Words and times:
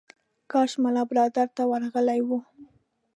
کاش 0.51 0.71
ملا 0.83 1.03
برادر 1.09 1.47
ته 1.55 1.63
ورغلی 1.71 2.19
و. 2.27 2.29